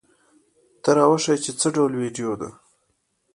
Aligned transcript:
ته 0.81 0.89
را 0.97 1.05
وښیه 1.09 1.35
چې 1.43 1.51
څه 1.59 1.67
ډول 1.75 1.91
ویډیو 2.01 2.31
ده؟ 2.41 2.49